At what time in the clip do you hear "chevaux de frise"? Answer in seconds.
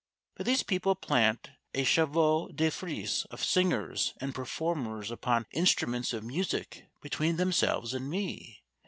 1.83-3.25